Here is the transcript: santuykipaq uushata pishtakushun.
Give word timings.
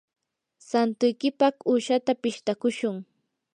santuykipaq 0.69 1.55
uushata 1.71 2.11
pishtakushun. 2.21 2.97